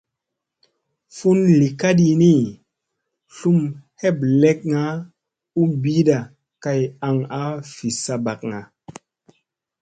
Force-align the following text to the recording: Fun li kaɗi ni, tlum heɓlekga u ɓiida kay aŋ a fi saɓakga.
Fun 1.17 1.39
li 1.59 1.67
kaɗi 1.79 2.07
ni, 2.21 2.33
tlum 3.35 3.59
heɓlekga 4.01 4.81
u 5.61 5.63
ɓiida 5.81 6.17
kay 6.63 6.81
aŋ 7.07 7.17
a 7.39 7.43
fi 7.73 7.87
saɓakga. 8.03 8.59